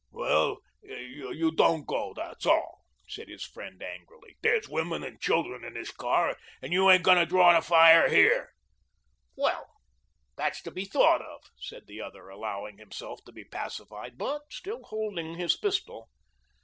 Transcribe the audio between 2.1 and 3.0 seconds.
that's all,"